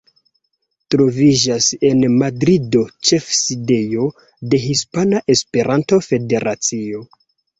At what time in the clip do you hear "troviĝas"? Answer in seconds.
0.93-1.65